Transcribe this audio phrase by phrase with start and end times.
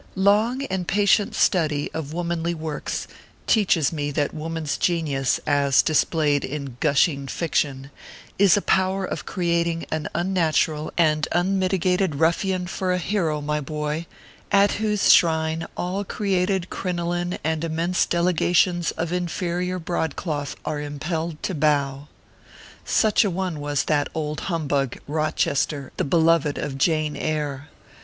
[0.15, 3.07] Long and patient study of womanly works
[3.45, 7.91] teaches me that woman s genius, as displayed in gushing fiction,
[8.39, 13.59] is a power of creating an unnatural and un mitigated ruffian for a hero, my
[13.61, 14.07] boy,
[14.51, 19.37] at whose shrine all created crinoline and immense delegations of infe 64 ORPHEUS C.
[19.67, 19.85] KERB PAPERS.
[19.85, 22.07] rior broadcloth are impelled to bow.
[22.83, 27.69] Such a one was that old humbug, Rochester, the beloved of" Jane Eyre."